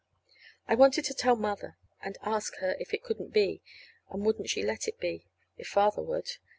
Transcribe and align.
I 0.67 0.73
wanted 0.73 1.05
to 1.05 1.13
tell 1.13 1.35
Mother, 1.35 1.77
and 2.01 2.17
ask 2.23 2.55
her 2.55 2.75
if 2.79 2.91
it 2.91 3.03
couldn't 3.03 3.31
be, 3.31 3.61
and 4.09 4.25
wouldn't 4.25 4.49
she 4.49 4.63
let 4.63 4.87
it 4.87 4.99
be, 4.99 5.27
if 5.59 5.67
Father 5.67 6.01
would. 6.01 6.37